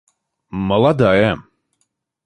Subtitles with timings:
[0.67, 1.37] молодая